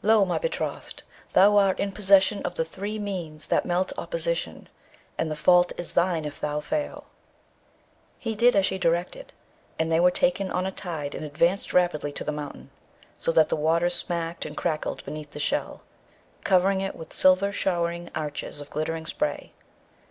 [0.00, 1.02] Lo, my betrothed,
[1.34, 4.70] thou art in possession of the three means that melt opposition,
[5.18, 7.08] and the fault is thine if thou fail.'
[8.18, 9.34] He did as she directed;
[9.78, 12.70] and they were taken on a tide and advanced rapidly to the mountain,
[13.18, 15.82] so that the waters smacked and crackled beneath the shell,
[16.42, 19.52] covering it with silver showering arches of glittering spray.